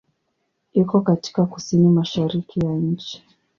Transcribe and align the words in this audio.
Iko 0.73 1.01
katika 1.01 1.45
kusini-mashariki 1.45 2.59
ya 2.65 2.73
nchi. 2.73 3.23